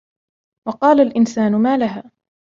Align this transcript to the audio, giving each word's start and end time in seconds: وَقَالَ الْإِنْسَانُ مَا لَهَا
وَقَالَ 0.67 0.99
الْإِنْسَانُ 1.01 1.51
مَا 1.55 1.77
لَهَا 1.77 2.11